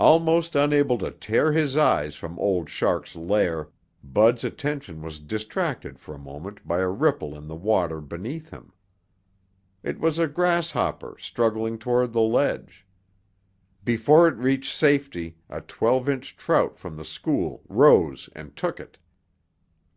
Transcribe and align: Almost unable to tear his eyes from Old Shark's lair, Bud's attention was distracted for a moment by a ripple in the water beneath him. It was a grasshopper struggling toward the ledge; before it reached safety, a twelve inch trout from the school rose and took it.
Almost 0.00 0.56
unable 0.56 0.98
to 0.98 1.12
tear 1.12 1.52
his 1.52 1.76
eyes 1.76 2.16
from 2.16 2.40
Old 2.40 2.68
Shark's 2.68 3.14
lair, 3.14 3.68
Bud's 4.02 4.42
attention 4.42 5.00
was 5.00 5.20
distracted 5.20 5.96
for 6.00 6.12
a 6.12 6.18
moment 6.18 6.66
by 6.66 6.78
a 6.80 6.88
ripple 6.88 7.36
in 7.36 7.46
the 7.46 7.54
water 7.54 8.00
beneath 8.00 8.50
him. 8.50 8.72
It 9.84 10.00
was 10.00 10.18
a 10.18 10.26
grasshopper 10.26 11.14
struggling 11.20 11.78
toward 11.78 12.12
the 12.12 12.20
ledge; 12.20 12.84
before 13.84 14.26
it 14.26 14.34
reached 14.38 14.74
safety, 14.74 15.36
a 15.48 15.60
twelve 15.60 16.08
inch 16.08 16.36
trout 16.36 16.76
from 16.76 16.96
the 16.96 17.04
school 17.04 17.62
rose 17.68 18.28
and 18.34 18.56
took 18.56 18.80
it. 18.80 18.98